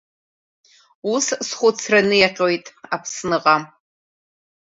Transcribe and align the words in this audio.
Ус 1.13 1.25
схәцра 1.47 1.99
ниаҟьоит 2.09 2.65
Аԥсныҟа. 2.95 3.55